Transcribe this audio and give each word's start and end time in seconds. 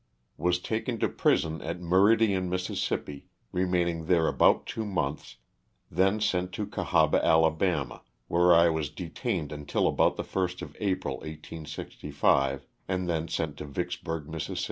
Was 0.37 0.57
taken 0.57 0.97
to 0.97 1.07
prison 1.07 1.61
at 1.61 1.79
Meridian, 1.79 2.49
Miss., 2.49 2.91
remaining 3.51 4.05
there 4.05 4.27
about 4.27 4.65
two 4.65 4.83
months, 4.83 5.35
thence 5.91 6.25
sent 6.25 6.51
to 6.53 6.65
Cahaba, 6.65 7.23
Ala., 7.23 8.01
where 8.27 8.51
I 8.51 8.67
was 8.71 8.89
detained 8.89 9.51
until 9.51 9.87
about 9.87 10.15
the 10.17 10.23
1st 10.23 10.63
of 10.63 10.75
April, 10.79 11.17
1865, 11.17 12.65
and 12.87 13.07
then 13.07 13.27
sent 13.27 13.57
to 13.57 13.65
Vicksburg, 13.65 14.27
Miss. 14.27 14.49